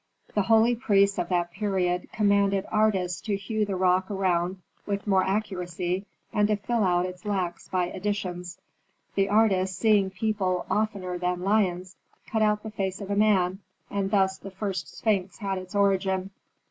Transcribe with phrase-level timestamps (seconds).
[0.33, 5.23] The holy priests of that period commanded artists to hew the rock around with more
[5.23, 8.57] accuracy and to fill out its lacks by additions.
[9.13, 13.59] The artists, seeing people oftener than lions, cut out the face of a man,
[13.91, 16.31] and thus the first sphinx had its origin."